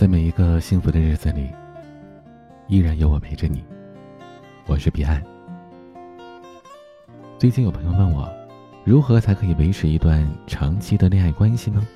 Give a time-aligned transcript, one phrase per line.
[0.00, 1.50] 在每一个幸福的日子里，
[2.68, 3.62] 依然有我陪着你。
[4.64, 5.22] 我是彼岸。
[7.38, 8.26] 最近有朋友问我，
[8.82, 11.86] 如何才可以维持一段长期的恋爱关系呢？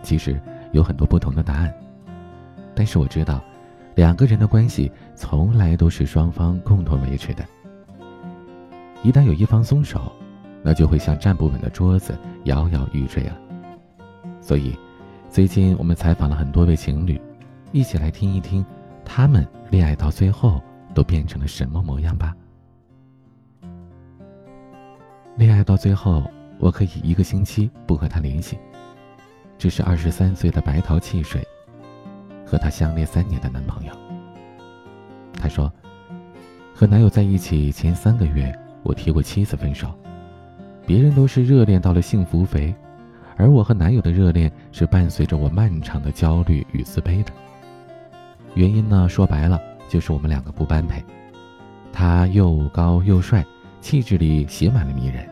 [0.00, 1.74] 其实有很多不同的答案，
[2.72, 3.42] 但是我知道，
[3.96, 7.44] 两个人的关系从来都是双方共同维持的。
[9.02, 10.12] 一旦有一方松手，
[10.62, 13.36] 那就会像站不稳的桌子，摇摇欲坠了。
[14.40, 14.78] 所以，
[15.30, 17.18] 最近我们采访了很多位情侣，
[17.70, 18.66] 一起来听一听，
[19.04, 20.60] 他们恋爱到最后
[20.92, 22.34] 都变成了什么模样吧。
[25.36, 28.58] 恋爱到最后，我可以一个星期不和他联系。
[29.56, 31.46] 这是二十三岁的白桃汽水，
[32.44, 33.92] 和他相恋三年的男朋友。
[35.34, 35.72] 他说，
[36.74, 39.94] 和男友在一起前三个月，我提过七次分手，
[40.84, 42.74] 别人都是热恋到了幸福肥。
[43.40, 47.32] 而我和男友的热恋是伴随着我漫长的焦虑与自卑的。
[48.54, 49.58] 原因呢，说白了
[49.88, 51.02] 就是我们两个不般配。
[51.90, 53.42] 他又高又帅，
[53.80, 55.24] 气质里写满了迷人；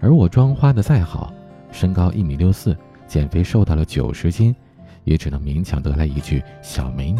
[0.00, 1.32] 而我妆花的再好，
[1.72, 2.76] 身高一米六四，
[3.08, 4.54] 减肥瘦到了九十斤，
[5.02, 7.18] 也只能勉强得来一句小美女。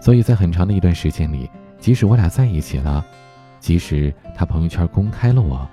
[0.00, 3.04] 所以在很长的一段时间里，即使我俩在一起了，
[3.60, 5.64] 即使他朋友圈公开了我，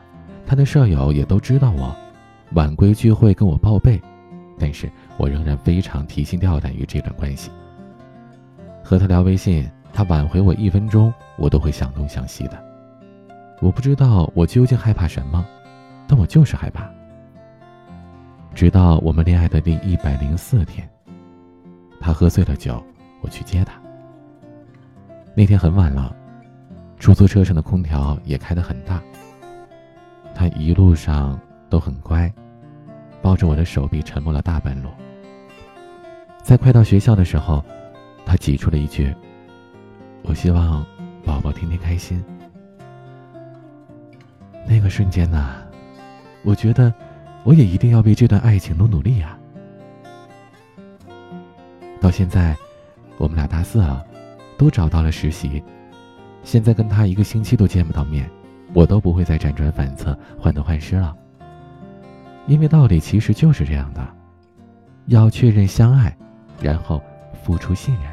[0.45, 1.95] 他的舍友也都知道我。
[2.53, 4.01] 晚归聚会跟我报备，
[4.57, 7.51] 但是我仍然非常提心吊胆于这段关系。
[8.83, 12.57] 和他聊微信，他挽回我一分钟，我都会想东想西的。
[13.61, 15.45] 我不知道我究竟害怕什么，
[16.07, 16.89] 但我就是害怕。
[18.55, 20.89] 直到我们恋爱的第一百零四天，
[21.99, 22.81] 他喝醉了酒，
[23.21, 23.73] 我去接他。
[25.35, 26.15] 那天很晚了，
[26.97, 29.01] 出租车上的空调也开得很大。
[30.33, 31.37] 他一路上。
[31.69, 32.31] 都很乖，
[33.21, 34.89] 抱着我的手臂沉默了大半路。
[36.41, 37.63] 在快到学校的时候，
[38.25, 39.13] 他挤出了一句
[40.23, 40.85] ：“我希望
[41.25, 42.23] 宝宝天天开心。”
[44.65, 45.55] 那个瞬间呐，
[46.43, 46.93] 我觉得
[47.43, 49.37] 我也一定要为这段爱情努努力啊！
[51.99, 52.55] 到现在，
[53.17, 54.05] 我们俩大四了，
[54.57, 55.63] 都找到了实习，
[56.43, 58.29] 现在跟他一个星期都见不到面，
[58.73, 61.15] 我都不会再辗转反侧、患得患失了。
[62.47, 64.07] 因为道理其实就是这样的，
[65.07, 66.15] 要确认相爱，
[66.61, 67.03] 然后
[67.43, 68.03] 付出信任。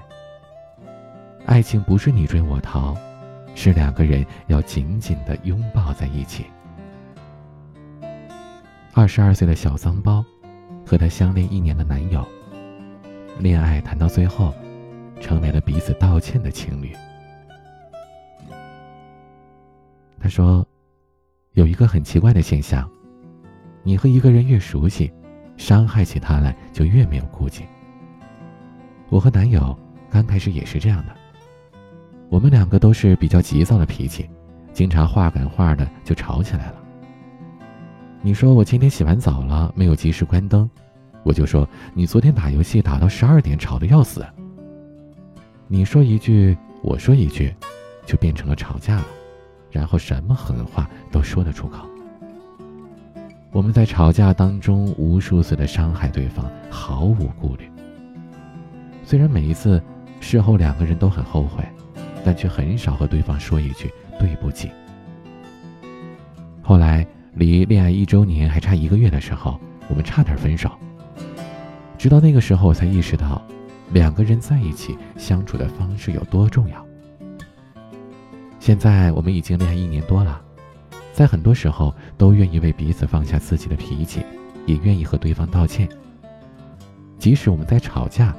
[1.46, 2.96] 爱情不是你追我逃，
[3.54, 6.46] 是两个人要紧紧的拥抱在一起。
[8.92, 10.24] 二十二岁的小桑包，
[10.84, 12.26] 和他相恋一年的男友，
[13.38, 14.52] 恋爱谈到最后，
[15.20, 16.92] 成为了彼此道歉的情侣。
[20.18, 20.66] 他说，
[21.52, 22.90] 有一个很奇怪的现象。
[23.84, 25.12] 你和一个人越熟悉，
[25.56, 27.64] 伤害起他来就越没有顾忌。
[29.10, 29.78] 我和男友
[30.10, 31.14] 刚开始也是这样的，
[32.30, 34.28] 我们两个都是比较急躁的脾气，
[34.72, 36.74] 经常话赶话的就吵起来了。
[38.22, 40.68] 你说我今天洗完澡了没有及时关灯，
[41.22, 44.24] 我就说你昨天打游戏打到十二点吵得要死。
[45.68, 47.54] 你说一句我说一句，
[48.06, 49.06] 就变成了吵架了，
[49.70, 51.86] 然后什么狠话都说得出口。
[53.54, 57.70] 我们在吵架当中无数次的伤害对方，毫无顾虑。
[59.04, 59.80] 虽然每一次
[60.18, 61.64] 事后两个人都很后悔，
[62.24, 63.88] 但却很少和对方说一句
[64.18, 64.72] 对不起。
[66.62, 69.56] 后来离恋爱一周年还差一个月的时候，
[69.88, 70.68] 我们差点分手。
[71.96, 73.40] 直到那个时候，我才意识到，
[73.92, 76.84] 两个人在一起相处的方式有多重要。
[78.58, 80.40] 现在我们已经恋爱一年多了。
[81.14, 84.20] 在很多时候，都愿意为彼此放下自己的脾气，
[84.66, 85.88] 也愿意和对方道歉。
[87.20, 88.34] 即使我们在吵架，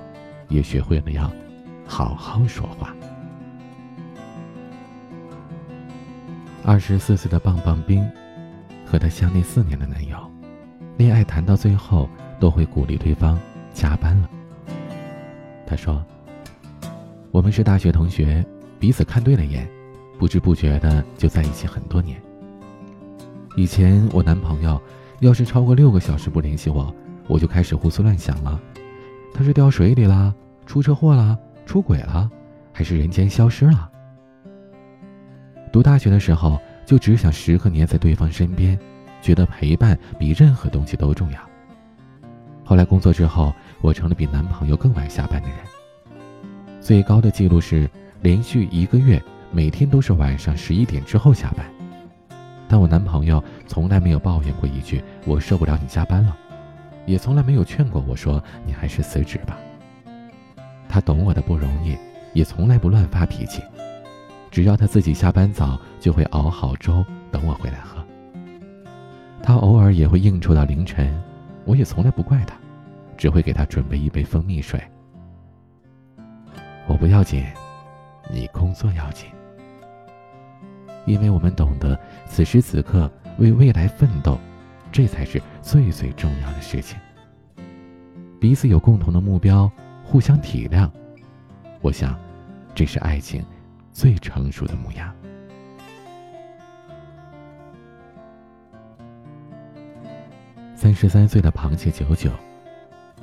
[0.50, 1.31] 也学会了要
[1.88, 2.94] 好好说话。
[6.66, 8.06] 二十四岁的棒棒冰，
[8.85, 10.18] 和他相恋四年的男友，
[10.97, 12.09] 恋爱谈到最后
[12.41, 13.40] 都会鼓励对方
[13.74, 14.30] 加班了。
[15.66, 16.03] 他说
[17.32, 18.46] ：“我们是大学同学，
[18.79, 19.66] 彼此看对了眼，
[20.20, 22.22] 不知不觉的就在一起很多年。”
[23.55, 24.81] 以前我男朋友
[25.22, 26.93] 要是超过六个小时不联系我，
[27.28, 28.59] 我就开始胡思乱想了。
[29.34, 30.34] 他是掉水里啦，
[30.66, 32.29] 出车祸啦，出轨了，
[32.73, 33.90] 还是人间消失了？
[35.72, 38.78] 读大学的时候就只想时刻黏在对方身边，
[39.22, 41.40] 觉得陪伴比任何东西都重要。
[42.66, 45.57] 后来工作之后，我成了比男朋友更晚下班的人。
[46.81, 47.90] 最高的记录是
[48.22, 49.22] 连续一个月
[49.52, 51.66] 每天都是晚上十一点之后下班。
[52.76, 56.36] 但我男朋友从来没有抱怨过一句“我受不了你加班了”，
[57.08, 59.58] 也从来没有劝过我说你还是辞职吧。
[60.90, 61.98] 他懂我的不容易，
[62.34, 63.64] 也从来不乱发脾气。
[64.52, 67.02] 只要他自己下班早，就会熬好粥
[67.32, 68.06] 等我回来喝。
[69.42, 71.18] 他偶尔也会应酬到凌晨，
[71.64, 72.58] 我也从来不怪他，
[73.16, 74.84] 只会给他准备一杯蜂蜜水。
[76.88, 77.42] 我不要紧，
[78.30, 79.30] 你工作要紧。
[81.05, 84.37] 因为我们懂得此时此刻为未来奋斗，
[84.91, 86.97] 这才是最最重要的事情。
[88.40, 89.72] 彼此有共同的目标，
[90.03, 90.90] 互相体谅，
[91.81, 92.17] 我想，
[92.73, 93.43] 这是爱情
[93.91, 95.13] 最成熟的模样。
[100.75, 102.29] 三十三岁的螃蟹九九，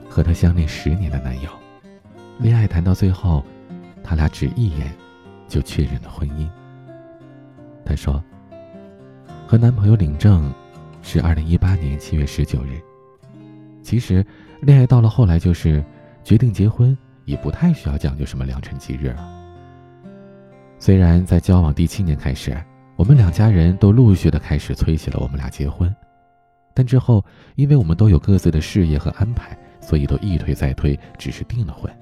[0.08, 1.50] 和他相恋十年的男友，
[2.38, 3.44] 恋爱谈到最后，
[4.02, 4.93] 他俩只一眼
[5.46, 6.49] 就确认了婚姻。
[7.84, 8.23] 她说
[9.46, 10.52] ：“和男朋友领证
[11.02, 12.81] 是二零一八年七月十九日。
[13.82, 14.25] 其实，
[14.61, 15.84] 恋爱到了后来就是
[16.25, 19.29] 决定结婚，也不太需要讲究什么良辰吉日了。
[20.79, 22.56] 虽然在交往第七年开始，
[22.96, 25.94] 我们两家人都陆续的开始催起了我们俩结婚。”
[26.75, 27.23] 但之后，
[27.55, 31.93] 因为我们都有各自的事业和安排，所以都一推再推，只是订了婚。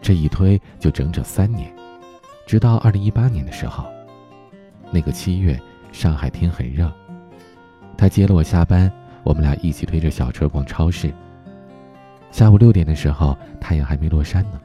[0.00, 1.70] 这一推就整整三年，
[2.46, 3.84] 直到二零一八年的时候，
[4.90, 5.60] 那个七月，
[5.92, 6.90] 上海天很热。
[7.96, 8.90] 他接了我下班，
[9.22, 11.12] 我们俩一起推着小车逛超市。
[12.30, 14.60] 下午六点的时候，太阳还没落山呢。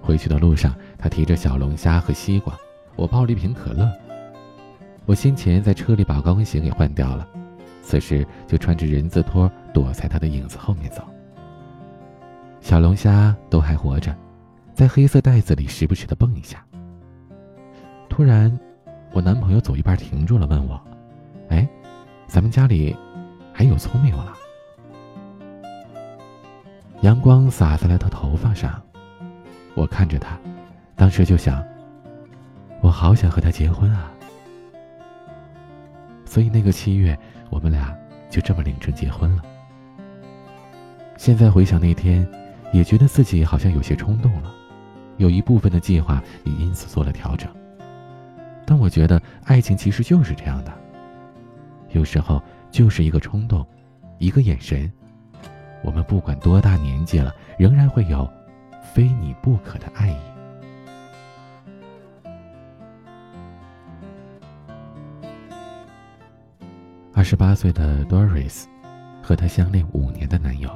[0.00, 2.56] 回去的路上，他提着小龙虾和西瓜，
[2.96, 3.90] 我抱了一瓶可乐。
[5.06, 7.26] 我先前在车里把高跟鞋给换掉了。
[7.82, 11.02] 此时就穿着人字拖躲在他的影子后面走。
[12.60, 14.14] 小龙虾都还活着，
[14.74, 16.62] 在黑色袋子里时不时的蹦一下。
[18.08, 18.58] 突然，
[19.12, 20.80] 我男朋友走一半停住了，问我
[21.50, 21.68] ：“哎，
[22.26, 22.96] 咱们家里
[23.52, 24.34] 还有葱没有了？”
[27.02, 28.82] 阳光洒在了他头发上，
[29.74, 30.38] 我看着他，
[30.96, 31.64] 当时就想：
[32.80, 34.10] 我好想和他结婚啊！
[36.24, 37.18] 所以那个七月。
[37.50, 37.96] 我们俩
[38.28, 39.42] 就这么领证结婚了。
[41.16, 42.28] 现在回想那天，
[42.74, 44.52] 也觉得自己好像有些冲动了，
[45.16, 47.48] 有一部分的计划也因此做了调整。
[48.70, 50.70] 但我觉得爱情其实就是这样的，
[51.92, 53.66] 有时候就是一个冲动，
[54.18, 54.92] 一个眼神，
[55.82, 58.30] 我们不管多大年纪了，仍然会有
[58.92, 60.16] 非你不可的爱意。
[67.14, 68.64] 二十八岁的 Doris
[69.22, 70.70] 和他相恋五年的男友，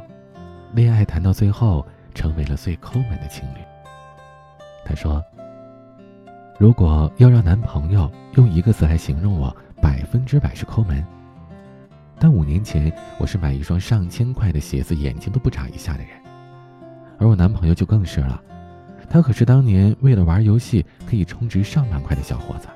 [0.73, 3.59] 恋爱谈到最后成为了最抠门的情侣。
[4.83, 5.23] 他说
[6.62, 11.05] ：“如果要让男朋友用一个词来形容我，百分之百是抠门。
[12.20, 16.11] 但五年前我是买一双上千块的鞋子，眼睛都不眨一下的人，
[17.19, 18.41] 而我男朋友就更是了，
[19.11, 22.69] 他可是当年为了玩游戏可以充值上万块的小伙子。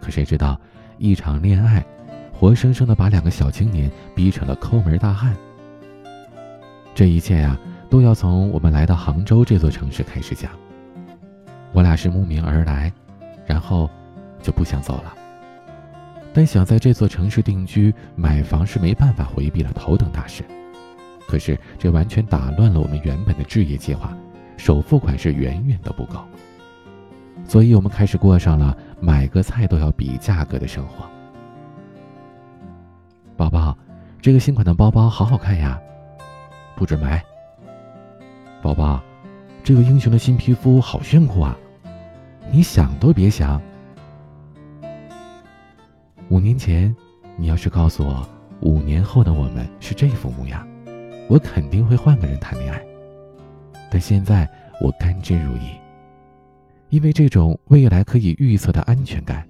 [0.00, 0.58] 可谁知道，
[0.96, 1.84] 一场恋爱。”
[2.32, 5.36] 活生生的把两个小青年逼成了抠门大汉。
[6.94, 7.58] 这一切呀，
[7.90, 10.50] 都要从我们来到杭州这座城市开始讲。
[11.72, 12.92] 我俩是慕名而来，
[13.46, 13.88] 然后
[14.40, 15.14] 就不想走了。
[16.34, 20.42] 但想在这座城市定居、买房是没办法回避的头等大事。
[21.26, 24.16] 可是这完全打乱了我们原本的置业计划，
[24.56, 26.20] 首付款是远远的不够。
[27.44, 31.06] 所以我们开始过上了买个菜都要比价格的生活。
[33.36, 33.76] 宝宝，
[34.20, 35.80] 这个新款的包包好好看呀，
[36.76, 37.22] 不准买。
[38.62, 39.02] 宝宝，
[39.64, 41.56] 这个英雄的新皮肤好炫酷啊，
[42.54, 43.58] 你想都别想。
[46.28, 46.94] 五年前，
[47.34, 48.28] 你要是告诉我
[48.60, 50.68] 五年后的我们是这副模样，
[51.30, 52.84] 我肯定会换个人谈恋爱。
[53.90, 54.46] 但现在
[54.82, 55.78] 我甘之如饴，
[56.90, 59.48] 因为这种未来可以预测的安全感，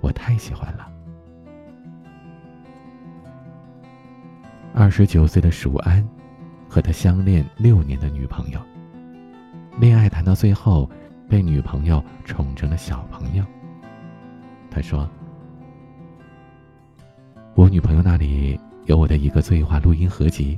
[0.00, 0.88] 我太喜欢了。
[4.74, 6.04] 二十九岁的蜀安，
[6.68, 8.60] 和他相恋六年的女朋友，
[9.78, 10.90] 恋爱谈到最后，
[11.34, 13.44] 被女朋友宠成了小朋友。
[14.70, 15.10] 他说
[17.56, 20.56] ：“我女朋友那里有我的一个醉话录音合集，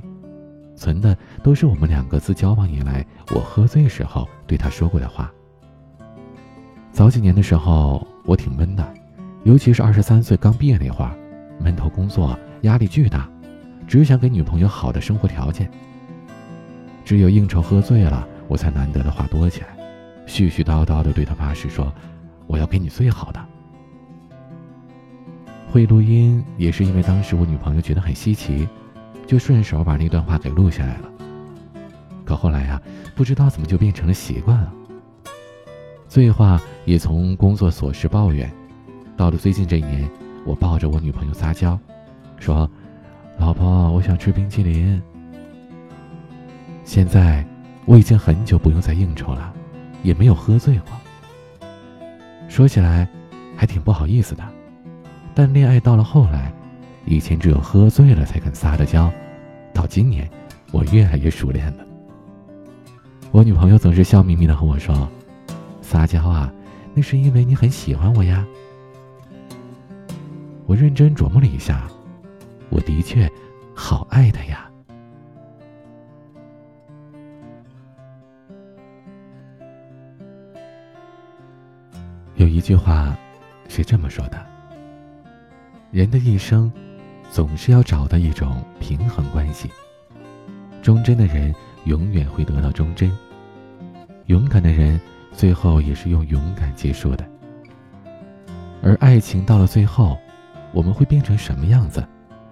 [0.75, 3.03] 存的都是我们两个自交往以来
[3.33, 5.33] 我喝醉时候对她说过的话。
[6.91, 8.87] 早几年的时候，我挺闷的，
[9.45, 11.17] 尤其是二十三岁刚毕业那会儿，
[11.59, 13.27] 闷头工作，压力巨大。”
[13.87, 15.71] 只想给女朋友好的生活条件。
[17.03, 19.76] 只有应酬喝醉了，我才难得的话多起来，
[20.27, 21.91] 絮絮叨叨的对他发誓说
[22.45, 23.43] ：“我要给你最好的。”
[25.71, 28.67] 会录音也是因为当时我女朋友觉得很稀奇，
[29.25, 31.09] 就顺手把那段话给录下来了。
[32.23, 32.81] 可后来啊，
[33.15, 34.73] 不知道怎么就变成了习惯了。
[36.07, 38.51] 醉话也从工作琐事抱怨，
[39.15, 40.09] 到了最近这一年，
[40.45, 41.77] 我抱着我女朋友撒娇，
[42.37, 42.69] 说
[43.39, 45.01] ：“老婆，我想吃冰淇淋。”
[46.85, 47.45] 现在
[47.85, 49.53] 我已经很久不用再应酬了，
[50.07, 51.67] 也没有喝醉过。
[52.47, 53.05] 说起来，
[53.57, 54.43] 还挺不好意思的。
[55.35, 56.49] 但恋爱到了后来，
[57.05, 59.11] 以前只有喝醉了才肯撒的娇，
[59.73, 60.29] 到今年，
[60.71, 61.85] 我越来越熟练了。
[63.31, 65.09] 我女朋友总是笑眯眯的和我说
[65.83, 66.49] ：“撒娇啊，
[66.93, 68.47] 那是因为你很喜欢我呀。”
[70.65, 71.85] 我认真琢磨了一下，
[72.69, 73.29] 我的确
[73.75, 74.66] 好爱他呀。
[82.37, 83.17] 有一句话
[83.67, 84.37] 是这么说的。
[85.89, 86.71] 人的一生，
[87.31, 89.67] 总是要找到一种平衡关系。
[90.83, 91.53] 忠贞的人
[91.85, 93.11] 永远会得到忠贞，
[94.27, 95.01] 勇敢的人
[95.31, 97.27] 最后也是用勇敢结束的。
[98.83, 100.15] 而爱情到了最后，
[100.71, 102.07] 我们会变成什么样子，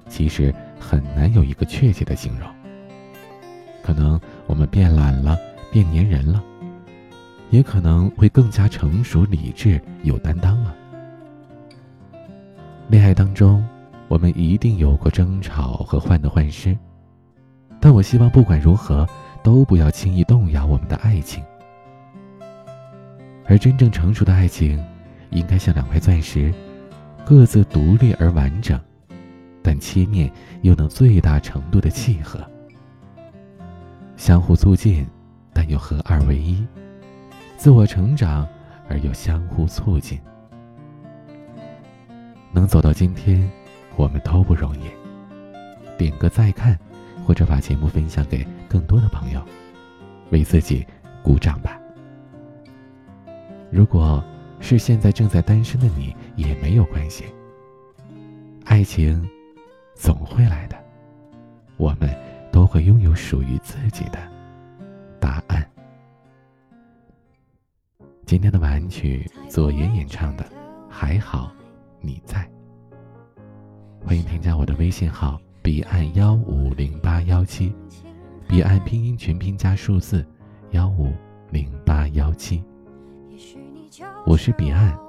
[0.10, 2.50] 其实很难有一个确切的形容。
[3.84, 5.38] 可能我们变懒了，
[5.72, 6.44] 变粘人了，
[7.56, 10.76] 也可能会更加成熟、理智、有担当了。
[12.90, 13.66] 恋爱当中，
[14.10, 16.78] 我们一定有过争吵和患得患失，
[17.80, 19.08] 但我希望不管如何，
[19.42, 21.42] 都不要轻易动摇我们的爱情。
[23.46, 24.84] 而真正成熟的爱情，
[25.30, 26.54] 应该像两块钻石，
[27.26, 28.78] 各自独立而完整，
[29.64, 30.30] 但切面
[30.62, 32.46] 又能最大程度的契合，
[34.18, 35.08] 相互促进，
[35.54, 36.62] 但又合二为一，
[37.58, 38.48] 自我成长
[38.88, 40.20] 而又相互促进。
[42.52, 43.50] 能走到今天，
[43.96, 44.84] 我们都不容易。
[45.98, 46.78] 点个再看，
[47.26, 49.42] 或者把节目分享给更多的朋友，
[50.32, 50.86] 为自己
[51.24, 51.80] 鼓掌吧。
[53.72, 54.24] 如果
[54.60, 57.26] 是现在正在单身的你，也没有关系。
[58.64, 59.28] 爱情
[59.96, 60.78] 总会来的，
[61.78, 62.10] 我们
[62.52, 64.20] 都会拥有属于自己的
[65.20, 65.66] 答案。
[68.36, 70.44] 今天的晚安曲，左岩演唱的
[70.90, 71.54] 《还好》。
[72.02, 72.46] 你在，
[74.04, 77.74] 欢迎添加我的微信号：彼岸幺五零八幺七，
[78.46, 80.28] 彼岸拼音全拼加数字
[80.72, 81.14] 幺五
[81.50, 82.62] 零八幺七。
[84.26, 85.00] 我是彼岸，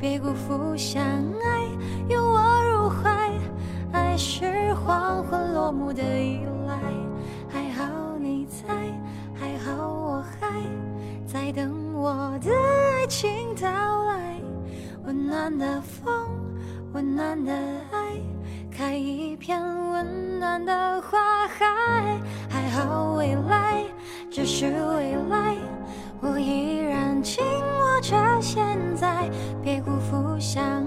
[0.00, 1.60] 别辜负相爱，
[2.08, 3.30] 拥我入怀。
[3.92, 6.78] 爱是黄昏落幕的依赖，
[7.48, 7.84] 还好
[8.20, 8.74] 你在，
[9.34, 10.62] 还好我还
[11.26, 13.68] 在等我的爱情到
[14.04, 14.40] 来。
[15.04, 16.12] 温暖的风，
[16.92, 17.52] 温暖的
[17.90, 18.20] 爱，
[18.70, 21.66] 开一片温暖的花海。
[22.48, 23.82] 还好未来
[24.30, 25.56] 只是未来，
[30.10, 30.77] 不想